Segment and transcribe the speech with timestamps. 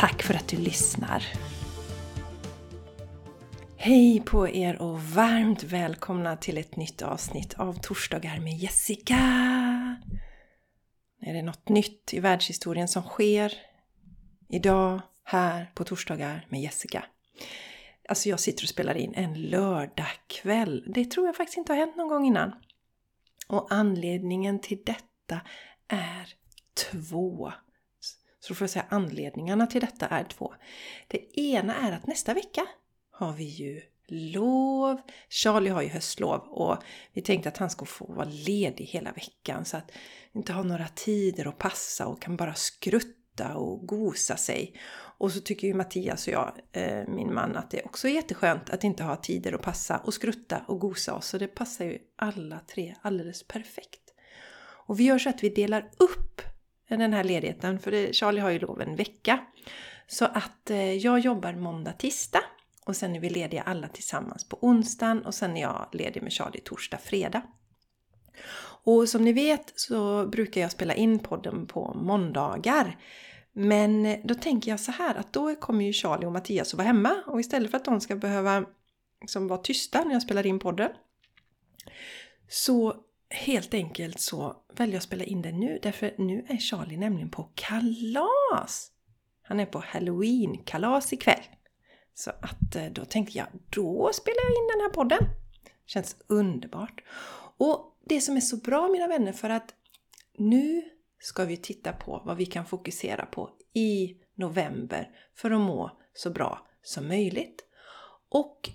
[0.00, 1.24] Tack för att du lyssnar!
[3.76, 9.16] Hej på er och varmt välkomna till ett nytt avsnitt av Torsdagar med Jessica!
[11.20, 13.52] Är det något nytt i världshistorien som sker
[14.48, 17.04] idag, här på Torsdagar med Jessica?
[18.08, 20.92] Alltså jag sitter och spelar in en lördagkväll.
[20.94, 22.52] Det tror jag faktiskt inte har hänt någon gång innan.
[23.48, 25.40] Och anledningen till detta
[25.88, 26.34] är
[26.90, 27.52] två.
[28.40, 30.54] Så då får jag säga anledningarna till detta är två.
[31.08, 32.66] Det ena är att nästa vecka
[33.10, 35.00] har vi ju lov.
[35.28, 36.76] Charlie har ju höstlov och
[37.12, 39.92] vi tänkte att han ska få vara ledig hela veckan så att
[40.32, 44.74] vi inte har några tider att passa och kan bara skrutta och gosa sig.
[45.18, 48.70] Och så tycker ju Mattias och jag, eh, min man, att det också är jätteskönt
[48.70, 51.26] att inte ha tider att passa och skrutta och gosa oss.
[51.26, 54.00] Så det passar ju alla tre alldeles perfekt.
[54.86, 56.42] Och vi gör så att vi delar upp
[56.98, 59.38] den här ledigheten, för Charlie har ju lov en vecka.
[60.06, 62.42] Så att eh, jag jobbar måndag, tisdag
[62.86, 66.32] och sen är vi lediga alla tillsammans på onsdagen och sen är jag ledig med
[66.32, 67.42] Charlie torsdag, fredag.
[68.84, 72.98] Och som ni vet så brukar jag spela in podden på måndagar.
[73.52, 76.78] Men eh, då tänker jag så här att då kommer ju Charlie och Mattias att
[76.78, 78.64] vara hemma och istället för att de ska behöva
[79.20, 80.90] liksom vara tysta när jag spelar in podden
[82.48, 82.94] så
[83.30, 87.30] helt enkelt så väljer jag att spela in den nu därför nu är Charlie nämligen
[87.30, 88.92] på kalas!
[89.42, 91.42] Han är på halloween-kalas ikväll.
[92.14, 95.18] Så att eh, då tänkte jag, då spelar jag in den här podden.
[95.86, 97.02] Känns underbart.
[97.56, 99.74] Och det som är så bra mina vänner för att
[100.38, 100.82] nu
[101.18, 106.30] ska vi titta på vad vi kan fokusera på i november för att må så
[106.30, 107.64] bra som möjligt.
[108.28, 108.70] Och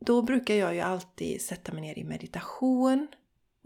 [0.00, 3.08] då brukar jag ju alltid sätta mig ner i meditation,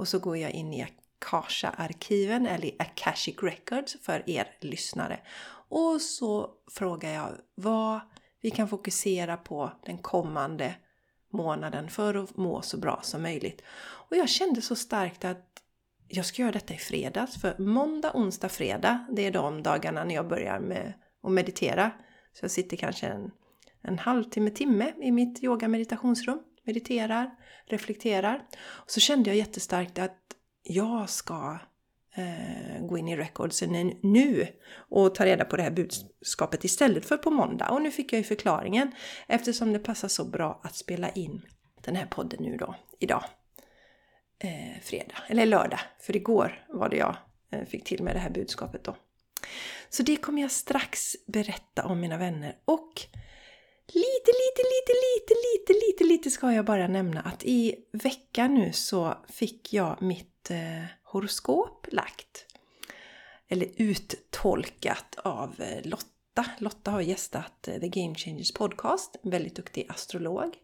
[0.00, 5.20] och så går jag in i Akasha-arkiven eller Akashic Records för er lyssnare.
[5.68, 8.00] Och så frågar jag vad
[8.40, 10.74] vi kan fokusera på den kommande
[11.32, 13.62] månaden för att må så bra som möjligt.
[13.80, 15.62] Och jag kände så starkt att
[16.08, 17.40] jag ska göra detta i fredags.
[17.40, 21.90] För måndag, onsdag, fredag, det är de dagarna när jag börjar med att meditera.
[22.32, 23.30] Så jag sitter kanske en,
[23.82, 27.30] en halvtimme, timme i mitt yoga meditationsrum mediterar,
[27.66, 28.46] reflekterar.
[28.62, 30.18] Och så kände jag jättestarkt att
[30.62, 31.58] jag ska
[32.14, 33.62] eh, gå in i records
[34.02, 37.70] nu och ta reda på det här budskapet istället för på måndag.
[37.70, 38.92] Och nu fick jag ju förklaringen
[39.26, 41.42] eftersom det passar så bra att spela in
[41.80, 43.24] den här podden nu då, idag.
[44.38, 47.16] Eh, fredag, eller lördag, för igår var det jag
[47.52, 48.96] eh, fick till med det här budskapet då.
[49.88, 52.92] Så det kommer jag strax berätta om mina vänner och
[53.92, 58.72] Lite, lite, lite, lite, lite, lite, lite ska jag bara nämna att i veckan nu
[58.72, 62.46] så fick jag mitt eh, horoskop lagt.
[63.48, 66.44] Eller uttolkat av eh, Lotta.
[66.58, 70.56] Lotta har gästat eh, The Game Changers podcast, en väldigt duktig astrolog.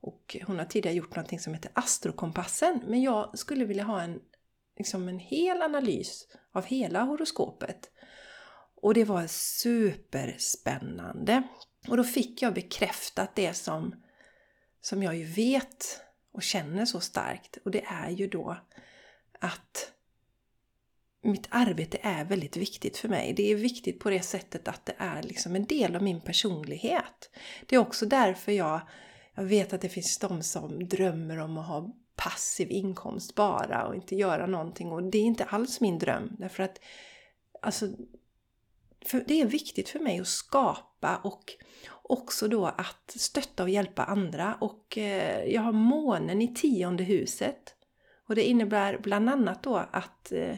[0.00, 2.80] Och hon har tidigare gjort någonting som heter Astrokompassen.
[2.86, 4.20] Men jag skulle vilja ha en,
[4.78, 7.90] liksom en hel analys av hela horoskopet.
[8.76, 11.42] Och det var superspännande.
[11.88, 13.94] Och då fick jag bekräftat det som,
[14.80, 16.00] som jag ju vet
[16.32, 17.56] och känner så starkt.
[17.64, 18.56] Och det är ju då
[19.40, 19.92] att
[21.22, 23.32] mitt arbete är väldigt viktigt för mig.
[23.32, 27.30] Det är viktigt på det sättet att det är liksom en del av min personlighet.
[27.66, 28.80] Det är också därför jag,
[29.34, 33.94] jag vet att det finns de som drömmer om att ha passiv inkomst bara och
[33.94, 34.92] inte göra någonting.
[34.92, 36.36] Och det är inte alls min dröm.
[36.38, 36.80] Därför att
[37.62, 37.88] alltså,
[39.06, 41.52] för det är viktigt för mig att skapa och
[42.02, 44.54] också då att stötta och hjälpa andra.
[44.60, 47.74] Och eh, jag har månen i tionde huset.
[48.28, 50.56] Och det innebär bland annat då att eh,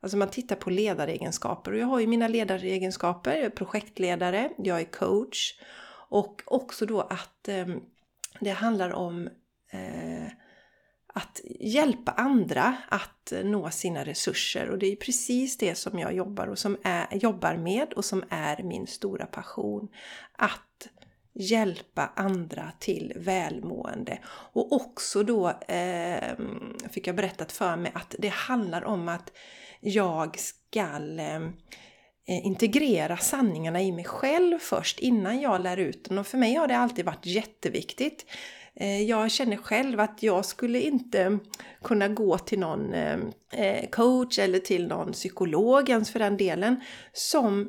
[0.00, 4.80] Alltså man tittar på ledaregenskaper och jag har ju mina ledaregenskaper, jag är projektledare, jag
[4.80, 5.60] är coach
[6.08, 7.80] och också då att ehm,
[8.40, 9.28] det handlar om
[9.70, 10.32] eh,
[11.14, 16.46] att hjälpa andra att nå sina resurser och det är precis det som jag jobbar,
[16.46, 19.88] och som är, jobbar med och som är min stora passion.
[20.32, 20.88] Att
[21.38, 24.18] hjälpa andra till välmående.
[24.28, 26.34] Och också då eh,
[26.90, 29.32] fick jag berättat för mig att det handlar om att
[29.80, 31.52] jag ska ehm,
[32.28, 36.18] eh, integrera sanningarna i mig själv först innan jag lär ut dem.
[36.18, 38.26] Och för mig har det alltid varit jätteviktigt.
[38.80, 41.38] Eh, jag känner själv att jag skulle inte
[41.82, 43.18] kunna gå till någon eh,
[43.52, 46.80] eh, coach eller till någon psykolog ens för den delen
[47.12, 47.68] som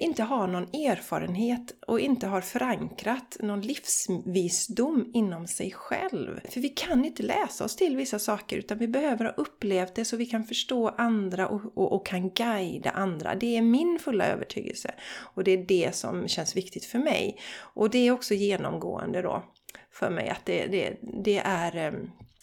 [0.00, 6.40] inte har någon erfarenhet och inte har förankrat någon livsvisdom inom sig själv.
[6.50, 10.04] För vi kan inte läsa oss till vissa saker utan vi behöver ha upplevt det
[10.04, 13.34] så vi kan förstå andra och, och, och kan guida andra.
[13.34, 14.94] Det är min fulla övertygelse
[15.34, 17.38] och det är det som känns viktigt för mig.
[17.58, 19.44] Och det är också genomgående då
[19.94, 21.92] för mig att det, det, det är eh,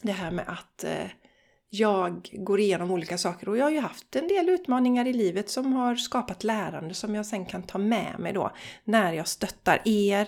[0.02, 1.08] det här med att eh,
[1.70, 5.50] jag går igenom olika saker och jag har ju haft en del utmaningar i livet
[5.50, 8.52] som har skapat lärande som jag sen kan ta med mig då
[8.84, 10.28] när jag stöttar er,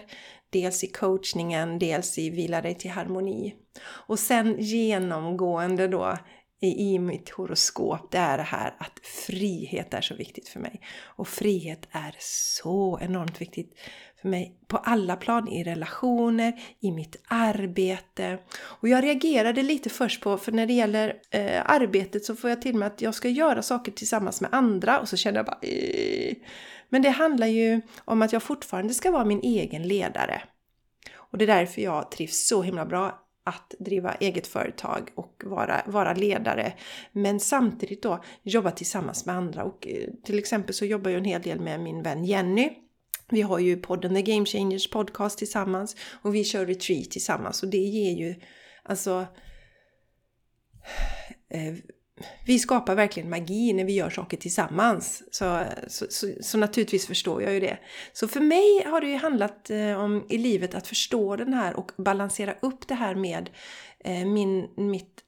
[0.50, 3.56] dels i coachningen, dels i Vila dig till harmoni.
[3.84, 6.18] Och sen genomgående då
[6.62, 10.82] i mitt horoskop, det är det här att frihet är så viktigt för mig.
[11.04, 13.80] Och frihet är så enormt viktigt
[14.24, 18.40] för mig på alla plan, i relationer, i mitt arbete.
[18.62, 22.62] Och jag reagerade lite först på, för när det gäller eh, arbetet så får jag
[22.62, 25.60] till mig att jag ska göra saker tillsammans med andra och så känner jag bara
[25.62, 26.36] Ehh.
[26.90, 30.42] Men det handlar ju om att jag fortfarande ska vara min egen ledare.
[31.16, 35.82] Och det är därför jag trivs så himla bra att driva eget företag och vara,
[35.86, 36.74] vara ledare.
[37.12, 39.64] Men samtidigt då jobba tillsammans med andra.
[39.64, 42.83] Och eh, till exempel så jobbar jag en hel del med min vän Jenny
[43.34, 47.70] vi har ju podden The Game Changers podcast tillsammans och vi kör retreat tillsammans och
[47.70, 48.36] det ger ju
[48.84, 49.26] alltså
[51.50, 51.74] eh,
[52.46, 55.24] vi skapar verkligen magi när vi gör saker tillsammans.
[55.32, 57.78] Så, så, så, så, naturligtvis förstår jag ju det.
[58.14, 61.76] Så för mig har det ju handlat eh, om i livet att förstå den här
[61.76, 63.50] och balansera upp det här med
[64.00, 65.24] eh, min, mitt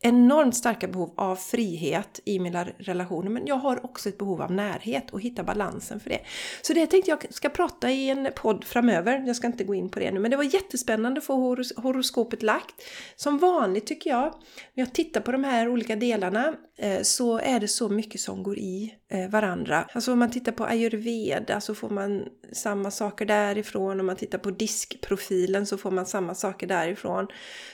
[0.00, 4.52] enormt starka behov av frihet i mina relationer men jag har också ett behov av
[4.52, 6.20] närhet och hitta balansen för det.
[6.62, 9.24] Så det tänkte jag ska prata i en podd framöver.
[9.26, 11.72] Jag ska inte gå in på det nu men det var jättespännande att få horos
[11.76, 12.74] horoskopet lagt.
[13.16, 14.34] Som vanligt tycker jag,
[14.74, 18.42] när jag tittar på de här olika delarna eh, så är det så mycket som
[18.42, 19.88] går i eh, varandra.
[19.92, 24.00] Alltså om man tittar på ayurveda så får man samma saker därifrån.
[24.00, 27.26] Om man tittar på diskprofilen så får man samma saker därifrån.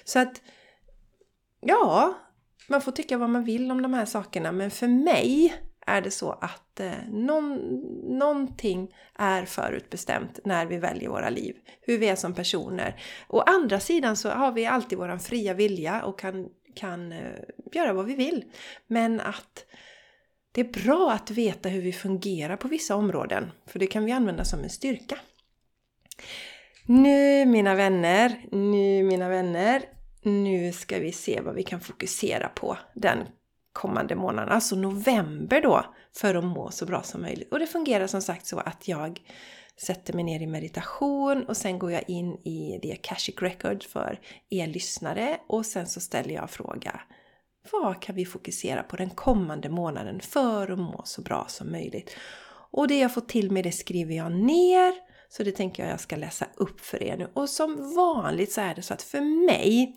[0.04, 0.40] Så att
[1.62, 2.14] ja,
[2.68, 5.54] man får tycka vad man vill om de här sakerna men för mig
[5.86, 7.58] är det så att eh, någon,
[8.18, 11.56] någonting är förutbestämt när vi väljer våra liv.
[11.80, 13.02] Hur vi är som personer.
[13.28, 17.38] Å andra sidan så har vi alltid våran fria vilja och kan, kan eh,
[17.72, 18.44] göra vad vi vill.
[18.86, 19.66] Men att
[20.52, 23.50] det är bra att veta hur vi fungerar på vissa områden.
[23.66, 25.18] För det kan vi använda som en styrka.
[26.86, 29.82] Nu mina vänner, nu mina vänner
[30.22, 33.18] nu ska vi se vad vi kan fokusera på den
[33.72, 35.84] kommande månaden, alltså november då,
[36.16, 37.52] för att må så bra som möjligt.
[37.52, 39.20] Och det fungerar som sagt så att jag
[39.76, 44.20] sätter mig ner i meditation och sen går jag in i The Akashic Record för
[44.50, 47.00] er lyssnare och sen så ställer jag fråga
[47.70, 52.16] vad kan vi fokusera på den kommande månaden för att må så bra som möjligt?
[52.70, 54.92] Och det jag får till mig det skriver jag ner
[55.32, 57.28] så det tänker jag jag ska läsa upp för er nu.
[57.34, 59.96] Och som vanligt så är det så att för mig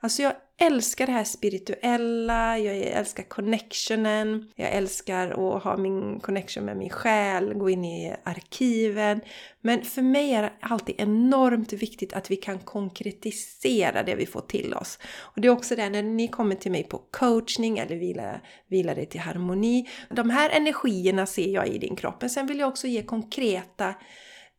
[0.00, 6.64] Alltså jag älskar det här spirituella, jag älskar connectionen, jag älskar att ha min connection
[6.64, 9.20] med min själ, gå in i arkiven.
[9.60, 14.40] Men för mig är det alltid enormt viktigt att vi kan konkretisera det vi får
[14.40, 14.98] till oss.
[15.18, 18.94] Och det är också det när ni kommer till mig på coachning eller vila, vila
[18.94, 19.88] dig till harmoni.
[20.10, 22.16] De här energierna ser jag i din kropp.
[22.20, 23.94] Men sen vill jag också ge konkreta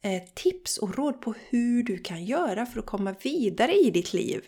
[0.01, 4.13] Eh, tips och råd på hur du kan göra för att komma vidare i ditt
[4.13, 4.41] liv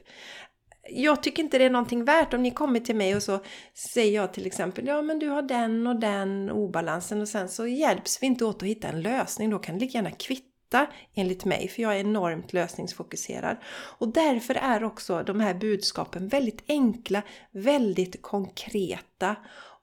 [0.91, 3.39] jag tycker inte det är någonting värt om ni kommer till mig och så
[3.73, 7.67] säger jag till exempel ja men du har den och den obalansen och sen så
[7.67, 9.49] hjälps vi inte åt att hitta en lösning.
[9.49, 13.57] Då kan det lika gärna kvitta enligt mig för jag är enormt lösningsfokuserad.
[13.97, 19.35] Och därför är också de här budskapen väldigt enkla, väldigt konkreta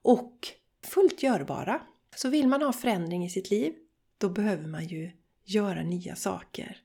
[0.03, 0.49] och
[0.85, 1.81] fullt görbara.
[2.17, 3.75] Så vill man ha förändring i sitt liv,
[4.19, 5.11] då behöver man ju
[5.47, 6.77] göra nya saker.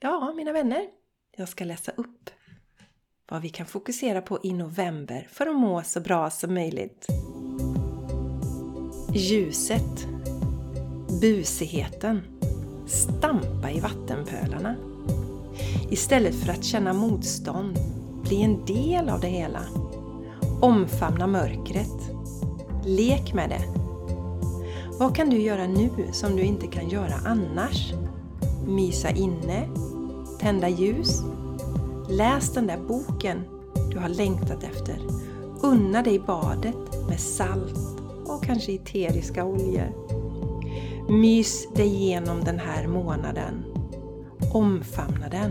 [0.00, 0.86] Ja, mina vänner,
[1.36, 2.30] jag ska läsa upp
[3.30, 7.06] vad vi kan fokusera på i november för att må så bra som möjligt.
[9.14, 10.06] Ljuset.
[11.20, 12.20] Busigheten.
[12.86, 14.76] Stampa i vattenpölarna.
[15.90, 17.78] Istället för att känna motstånd,
[18.22, 19.60] bli en del av det hela.
[20.62, 22.10] Omfamna mörkret.
[22.84, 23.64] Lek med det.
[24.98, 28.03] Vad kan du göra nu som du inte kan göra annars?
[28.66, 29.68] Mysa inne?
[30.40, 31.22] Tända ljus?
[32.08, 33.44] Läs den där boken
[33.90, 34.98] du har längtat efter.
[35.62, 37.78] Unna dig badet med salt
[38.26, 39.92] och kanske eteriska oljor.
[41.08, 43.64] Mys dig igenom den här månaden.
[44.52, 45.50] Omfamna den.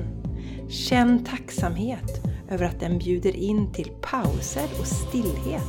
[0.69, 5.67] Känn tacksamhet över att den bjuder in till pauser och stillhet.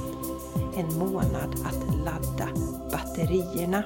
[0.77, 2.49] En månad att ladda
[2.93, 3.85] batterierna.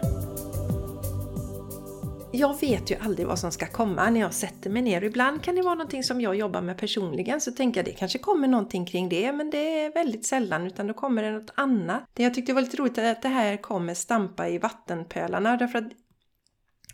[2.32, 5.04] Jag vet ju aldrig vad som ska komma när jag sätter mig ner.
[5.04, 8.18] Ibland kan det vara någonting som jag jobbar med personligen så tänker jag det kanske
[8.18, 12.02] kommer någonting kring det men det är väldigt sällan utan då kommer det något annat.
[12.12, 15.78] Det jag tyckte var lite roligt är att det här kommer stampa i vattenpölarna därför
[15.78, 15.92] att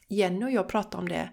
[0.08, 1.30] Jenny och jag pratade om det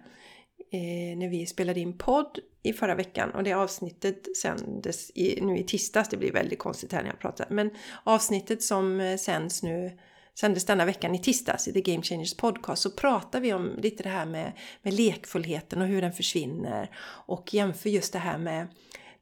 [0.72, 5.58] eh, när vi spelade in podd i förra veckan och det avsnittet sändes i, nu
[5.58, 6.10] i tisdags.
[6.10, 7.48] Det blir väldigt konstigt här när jag pratar.
[7.50, 7.70] Men
[8.04, 10.00] avsnittet som eh, sänds nu
[10.40, 14.04] sändes denna veckan i tisdags i The Game Changers podcast så pratar vi om lite
[14.04, 16.90] det här med, med lekfullheten och hur den försvinner.
[17.28, 18.68] Och jämför just det här med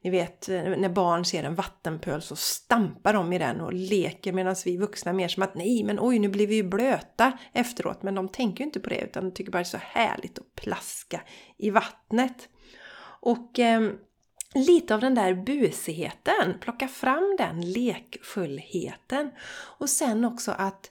[0.02, 4.56] ni vet när barn ser en vattenpöl så stampar de i den och leker medan
[4.64, 8.02] vi vuxna mer som att nej men oj nu blir vi ju blöta efteråt.
[8.02, 10.38] Men de tänker ju inte på det utan de tycker bara det är så härligt
[10.38, 11.20] att plaska
[11.58, 12.48] i vattnet.
[13.20, 13.90] Och eh,
[14.54, 19.30] lite av den där busigheten, plocka fram den lekfullheten.
[19.78, 20.90] Och sen också att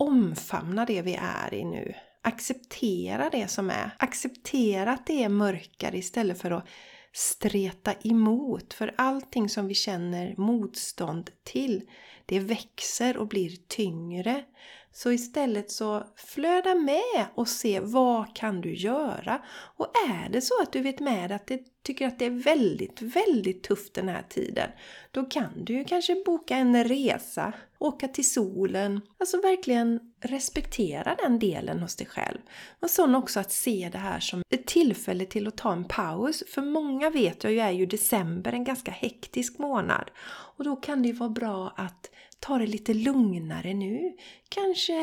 [0.00, 1.94] omfamna det vi är i nu.
[2.22, 3.90] Acceptera det som är.
[3.98, 6.68] Acceptera att det är mörkare istället för att
[7.12, 8.74] streta emot.
[8.74, 11.82] För allting som vi känner motstånd till,
[12.26, 14.44] det växer och blir tyngre.
[14.92, 19.42] Så istället så flöda med och se vad kan du göra?
[19.76, 23.02] Och är det så att du vet med att det tycker att det är väldigt,
[23.02, 24.70] väldigt tufft den här tiden,
[25.10, 31.38] då kan du ju kanske boka en resa, åka till solen, alltså verkligen respektera den
[31.38, 32.38] delen hos dig själv.
[32.80, 36.42] Och sån också att se det här som ett tillfälle till att ta en paus.
[36.48, 40.10] För många vet jag ju är ju december en ganska hektisk månad
[40.56, 42.10] och då kan det ju vara bra att
[42.40, 44.16] ta det lite lugnare nu.
[44.48, 44.94] Kanske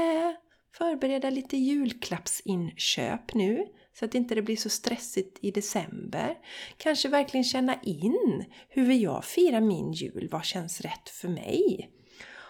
[0.77, 3.67] förbereda lite julklappsinköp nu
[3.99, 6.37] så att inte det blir så stressigt i december.
[6.77, 10.29] Kanske verkligen känna in hur vill jag fira min jul?
[10.31, 11.91] Vad känns rätt för mig?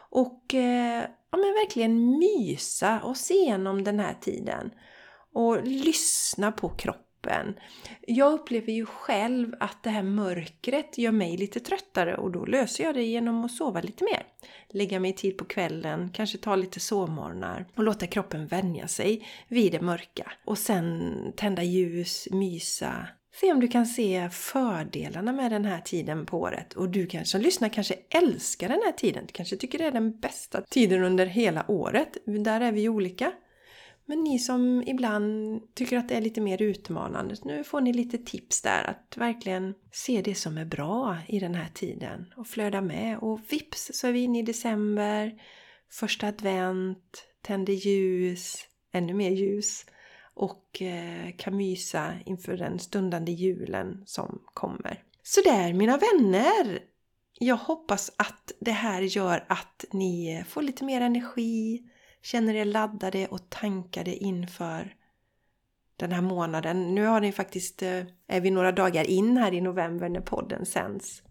[0.10, 1.01] Och eh,
[1.32, 4.72] ja, men verkligen mysa och se igenom den här tiden.
[5.34, 7.55] Och lyssna på kroppen kroppen.
[8.07, 12.84] Jag upplever ju själv att det här mörkret gör mig lite tröttare och då löser
[12.84, 14.24] jag det genom att sova lite mer.
[14.69, 19.72] Lägga mig tid på kvällen, kanske ta lite sovmorgnar och låta kroppen vänja sig vid
[19.72, 20.31] det mörka.
[20.46, 23.07] Och sen tända ljus, mysa,
[23.39, 26.74] Se om du kan se fördelarna med den här tiden på året.
[26.74, 29.24] Och du kanske, som lyssnar kanske älskar den här tiden.
[29.27, 32.17] Du kanske tycker det är den bästa tiden under hela året.
[32.25, 33.31] Där är vi olika.
[34.10, 38.18] Men ni som ibland tycker att det är lite mer utmanande, nu får ni lite
[38.18, 42.82] tips där att verkligen se det som är bra i den här tiden och flöda
[42.82, 43.18] med.
[43.18, 45.42] Och vips så är vi inne i december,
[45.92, 48.58] första advent, tänder ljus,
[48.92, 49.86] ännu mer ljus
[50.34, 55.04] och eh, kan mysa inför den stundande julen som kommer.
[55.24, 56.80] Så där mina vänner!
[57.40, 61.84] Jag hoppas att det här gör att ni får lite mer energi,
[62.27, 64.96] känner er laddade och tankade inför
[65.98, 66.96] den här månaden.
[66.96, 70.65] Nu har ni faktiskt, eh, är vi några dagar in här i november när podden
[70.65, 71.24] sänds.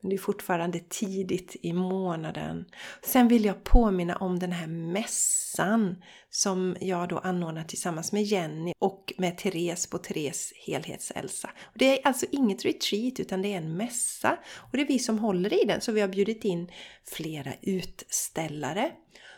[0.00, 2.64] Men det är fortfarande tidigt i månaden.
[3.02, 8.72] Sen vill jag påminna om den här mässan som jag då anordnar tillsammans med Jenny
[8.78, 11.50] och med Therese på Therese Helhets-Elsa.
[11.74, 15.18] Det är alltså inget retreat utan det är en mässa och det är vi som
[15.18, 16.70] håller i den så vi har bjudit in
[17.04, 18.92] flera utställare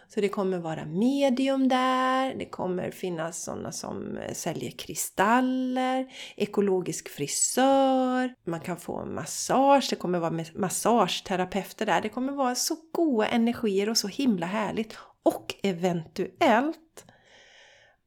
[0.09, 6.07] så det kommer vara medium där, det kommer finnas sådana som eh, säljer kristaller,
[6.37, 12.01] ekologisk frisör, man kan få massage, det kommer vara massageterapeuter där.
[12.01, 14.97] Det kommer vara så goda energier och så himla härligt.
[15.23, 17.05] Och eventuellt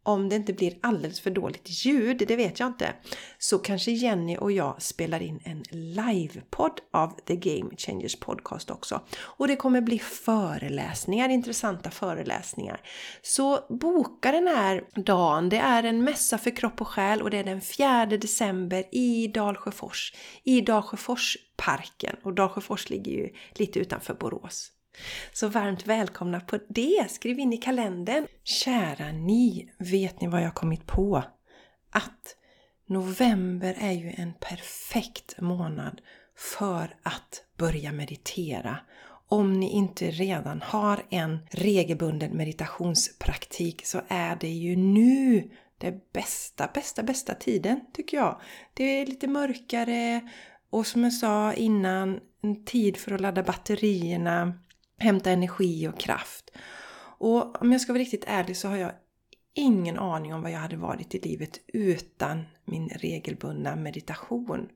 [0.08, 2.94] om det inte blir alldeles för dåligt ljud, det vet jag inte,
[3.38, 9.02] så kanske Jenny och jag spelar in en livepodd av The Game Changers Podcast också.
[9.20, 12.82] Och det kommer bli föreläsningar, intressanta föreläsningar.
[13.22, 17.38] Så boka den här dagen, det är en mässa för kropp och själ och det
[17.38, 22.16] är den 4 december i Dalsjöfors, i Dalsjöforsparken.
[22.24, 24.72] Och Dalsjöfors ligger ju lite utanför Borås.
[25.34, 27.12] Så varmt välkomna på det!
[27.12, 28.28] Skriv in i kalendern!
[28.44, 31.24] Kära ni, vet ni vad jag kommit på?
[31.92, 32.36] Att
[32.86, 36.02] november är ju en perfekt månad
[36.38, 38.80] för att börja meditera.
[39.30, 46.70] Om ni inte redan har en regelbunden meditationspraktik så är det ju nu det bästa,
[46.74, 48.42] bästa, bästa tiden tycker jag.
[48.74, 50.22] Det är lite mörkare
[50.70, 54.60] och som jag sa innan, en tid för att ladda batterierna
[54.98, 56.52] hämta energi och kraft.
[57.20, 58.92] Och om jag ska vara riktigt ärlig så har jag
[59.54, 64.70] ingen aning om vad jag hade varit i livet utan min regelbundna meditation.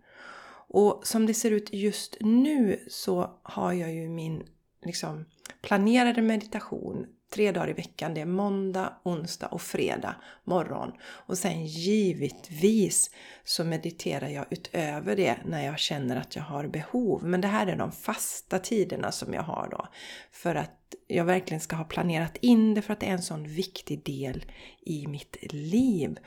[0.67, 4.43] Och som det ser ut just nu så har jag ju min
[4.85, 5.25] liksom,
[5.61, 8.13] planerade meditation tre dagar i veckan.
[8.13, 10.91] Det är måndag, onsdag och fredag morgon.
[11.01, 13.11] Och sen givetvis
[13.43, 17.23] så mediterar jag utöver det när jag känner att jag har behov.
[17.23, 19.87] Men det här är de fasta tiderna som jag har då.
[20.31, 23.47] För att jag verkligen ska ha planerat in det för att det är en sån
[23.47, 24.45] viktig del
[24.81, 26.17] i mitt liv.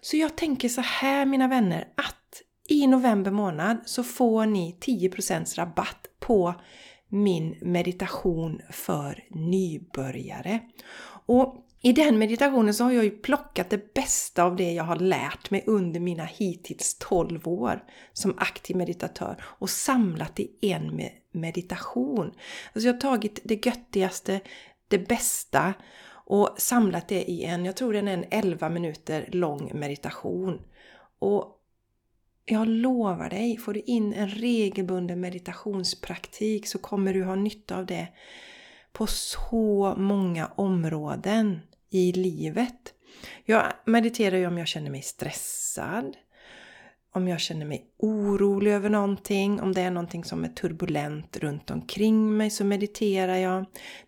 [0.00, 5.56] Så jag tänker så här mina vänner att i november månad så får ni 10%
[5.56, 6.54] rabatt på
[7.08, 10.60] min meditation för nybörjare.
[11.26, 14.96] Och i den meditationen så har jag ju plockat det bästa av det jag har
[14.96, 21.00] lärt mig under mina hittills 12 år som aktiv meditatör och samlat i en
[21.32, 22.32] meditation.
[22.72, 24.40] Alltså jag har tagit det göttigaste,
[24.88, 25.74] det bästa
[26.10, 30.60] och samlat det i en, jag tror den är en 11 minuter lång meditation.
[31.18, 31.57] Och
[32.50, 37.86] jag lovar dig, får du in en regelbunden meditationspraktik så kommer du ha nytta av
[37.86, 38.08] det
[38.92, 42.94] på så många områden i livet.
[43.44, 46.16] Jag mediterar ju om jag känner mig stressad,
[47.14, 51.70] om jag känner mig orolig över någonting, om det är någonting som är turbulent runt
[51.70, 53.58] omkring mig så mediterar jag.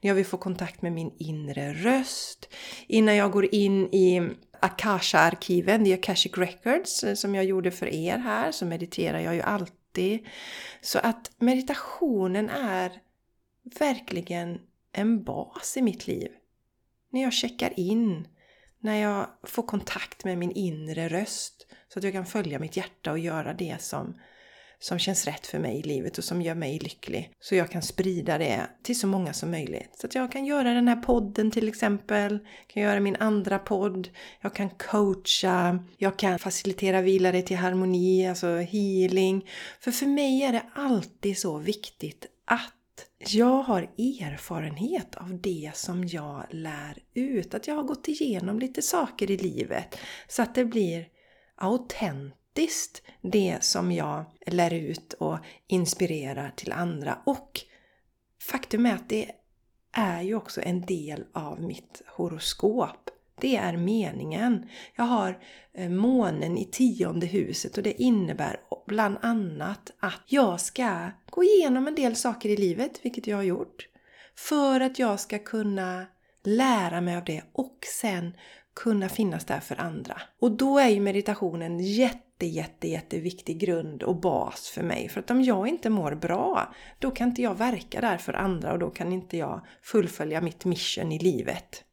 [0.00, 2.54] När jag vill få kontakt med min inre röst,
[2.86, 4.30] innan jag går in i
[4.62, 9.40] Akasha-arkiven, The Akashic Records, eh, som jag gjorde för er här, så mediterar jag ju
[9.40, 10.26] alltid.
[10.80, 12.92] Så att meditationen är
[13.78, 14.60] verkligen
[14.92, 16.28] en bas i mitt liv.
[17.12, 18.28] När jag checkar in,
[18.78, 23.12] när jag får kontakt med min inre röst så att jag kan följa mitt hjärta
[23.12, 24.14] och göra det som
[24.80, 27.30] som känns rätt för mig i livet och som gör mig lycklig.
[27.40, 29.98] Så jag kan sprida det till så många som möjligt.
[30.00, 34.08] Så att jag kan göra den här podden till exempel, kan göra min andra podd,
[34.40, 39.48] jag kan coacha, jag kan facilitera vilare till harmoni, alltså healing.
[39.80, 42.74] För för mig är det alltid så viktigt att
[43.18, 47.54] jag har erfarenhet av det som jag lär ut.
[47.54, 51.06] Att jag har gått igenom lite saker i livet så att det blir
[51.56, 57.18] autentiskt faktiskt det som jag lär ut och inspirerar till andra.
[57.26, 57.60] Och
[58.50, 59.30] faktum är att det
[59.92, 63.10] är ju också en del av mitt horoskop.
[63.40, 64.68] Det är meningen.
[64.96, 65.38] Jag har
[65.74, 71.88] eh, månen i tionde huset och det innebär bland annat att jag ska gå igenom
[71.88, 73.88] en del saker i livet, vilket jag har gjort.
[74.36, 76.06] För att jag ska kunna
[76.44, 78.32] lära mig av det och sen
[78.74, 80.22] kunna finnas där för andra.
[80.40, 85.08] Och då är ju meditationen jätte jätte, jätte, jätteviktig grund och bas för mig.
[85.08, 88.72] För att om jag inte mår bra, då kan inte jag verka där för andra
[88.72, 91.84] och då kan inte jag fullfölja mitt mission i livet.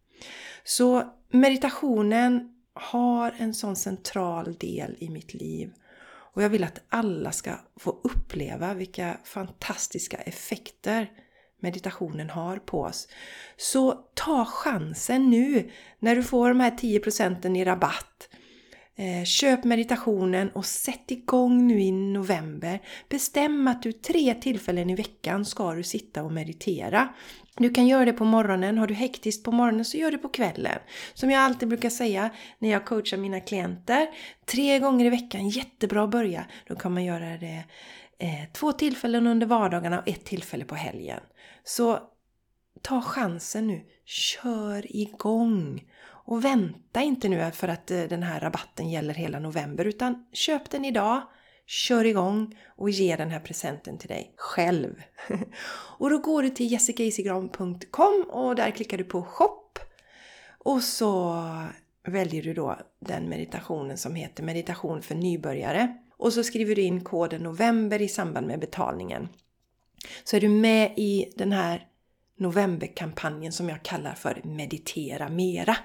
[0.63, 5.73] Så meditationen har en sån central del i mitt liv.
[6.33, 11.12] Och jag vill att alla ska få uppleva vilka fantastiska effekter
[11.62, 13.07] meditationen har på oss.
[13.57, 18.29] Så ta chansen nu när du får de här 10% i rabatt
[18.99, 22.79] Eh, köp meditationen och sätt igång nu i november.
[23.10, 27.10] Bestäm att du tre tillfällen i veckan ska du sitta och meditera.
[27.57, 28.77] Du kan göra det på morgonen.
[28.77, 30.79] Har du hektiskt på morgonen så gör det på kvällen.
[31.13, 32.29] Som jag alltid brukar säga
[32.60, 34.07] när jag coachar mina klienter.
[34.45, 36.45] Tre gånger i veckan, jättebra att börja.
[36.67, 37.63] Då kan man göra det
[38.19, 41.19] eh, två tillfällen under vardagarna och ett tillfälle på helgen.
[41.63, 41.99] Så
[42.81, 43.81] ta chansen nu.
[44.05, 45.81] Kör igång!
[46.28, 50.70] Och vänta inte nu för att eh, den här rabatten gäller hela november utan köp
[50.70, 51.22] den idag,
[51.66, 55.02] kör igång och ge den här presenten till dig själv.
[55.98, 59.80] och då går du till jessicaisigran.com och där klickar du på shop
[60.58, 61.44] och så
[62.08, 67.04] väljer du då den meditationen som heter meditation för nybörjare och så skriver du in
[67.04, 69.28] koden november i samband med betalningen.
[70.24, 71.88] Så är du med i den här
[72.38, 75.78] novemberkampanjen som jag kallar för Meditera Mera.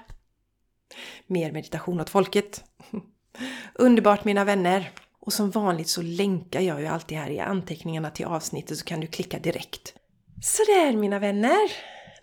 [1.27, 2.63] Mer meditation åt folket.
[3.73, 4.91] Underbart mina vänner!
[5.19, 8.99] Och som vanligt så länkar jag ju alltid här i anteckningarna till avsnittet så kan
[8.99, 9.93] du klicka direkt.
[10.41, 11.71] Sådär mina vänner!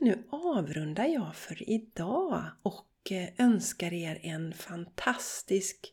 [0.01, 5.93] Nu avrundar jag för idag och eh, önskar er en fantastisk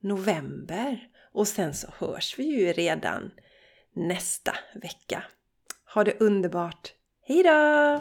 [0.00, 1.08] november.
[1.32, 3.30] Och sen så hörs vi ju redan
[3.92, 5.24] nästa vecka.
[5.94, 6.92] Ha det underbart!
[7.22, 8.00] Hejdå!